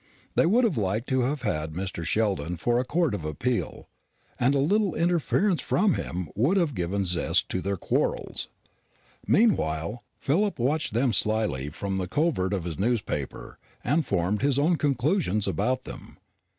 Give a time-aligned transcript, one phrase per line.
[0.33, 2.03] They would have liked to have had Mr.
[2.03, 3.87] Sheldon for a court of appeal;
[4.39, 8.47] and a little interference from him would have given zest to their quarrels.
[9.27, 14.75] Meanwhile Philip watched them slyly from the covert of his newspaper, and formed his own
[14.77, 16.17] conclusions about them.